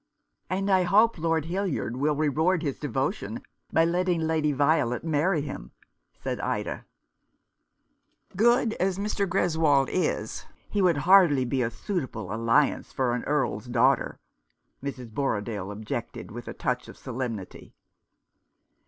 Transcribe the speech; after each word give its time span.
"And 0.49 0.71
I 0.71 0.81
hope 0.81 1.19
Lord 1.19 1.45
Hildyard 1.45 1.95
will 1.95 2.15
reward 2.15 2.63
his 2.63 2.79
devotion 2.79 3.43
by 3.71 3.85
letting 3.85 4.21
Lady 4.21 4.51
Violet 4.51 5.03
marry 5.03 5.41
him," 5.41 5.73
said 6.19 6.39
Ida. 6.39 6.85
"Good 8.35 8.73
as 8.79 8.97
Mr. 8.97 9.27
Greswold 9.29 9.89
is, 9.91 10.47
he 10.67 10.81
would 10.81 10.97
hardly 11.05 11.45
be 11.45 11.61
a 11.61 11.69
suitable 11.69 12.33
alliance 12.33 12.91
for 12.91 13.13
an 13.13 13.23
Earl's 13.25 13.67
daughter," 13.67 14.17
Mrs. 14.83 15.11
Borrodaile 15.13 15.69
objected, 15.69 16.31
with 16.31 16.47
a 16.47 16.53
touch 16.55 16.87
of 16.87 16.97
solemnity. 16.97 17.75